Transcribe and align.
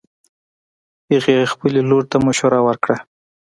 هغې 1.11 1.37
خبلې 1.51 1.81
لور 1.89 2.03
ته 2.11 2.17
مشوره 2.25 2.59
ورکړه 2.67 2.97